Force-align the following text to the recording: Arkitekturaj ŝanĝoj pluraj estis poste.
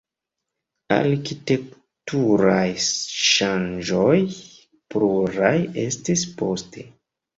Arkitekturaj 0.95 2.65
ŝanĝoj 3.19 4.17
pluraj 4.95 5.55
estis 5.87 6.25
poste. 6.41 6.93